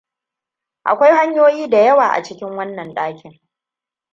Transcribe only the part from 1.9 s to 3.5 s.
yawa a cikin wannan ɗakin.